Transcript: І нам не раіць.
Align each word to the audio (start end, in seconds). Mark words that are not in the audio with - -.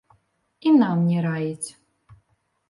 І 0.69 0.71
нам 0.77 0.97
не 1.09 1.19
раіць. 1.27 1.69